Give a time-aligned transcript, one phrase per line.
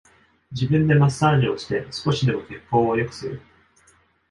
[0.49, 3.39] 自分でマッサージをして少しでも血行を良くする